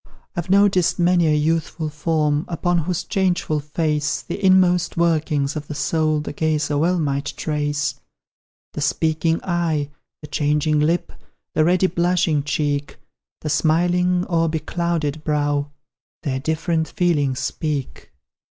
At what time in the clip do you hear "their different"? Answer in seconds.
16.23-16.87